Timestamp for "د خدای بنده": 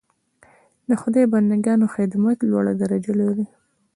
0.87-1.55